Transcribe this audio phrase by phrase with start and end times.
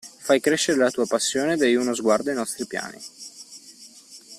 [0.25, 2.99] Fai crescere la tua passione, dai uno sguardo ai nostri piani.